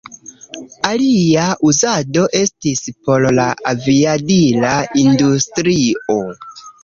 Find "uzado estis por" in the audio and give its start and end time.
1.71-3.27